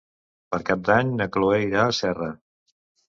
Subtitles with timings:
[0.53, 2.31] Per Cap d'Any na Cloè irà a Serra.